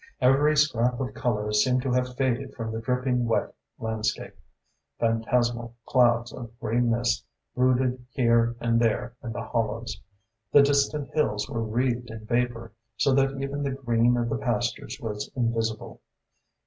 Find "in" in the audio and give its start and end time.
9.23-9.31, 12.09-12.25